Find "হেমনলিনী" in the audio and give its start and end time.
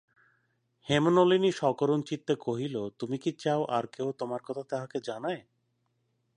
0.87-1.51